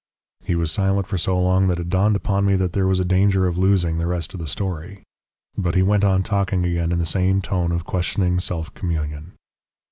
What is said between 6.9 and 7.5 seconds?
in the same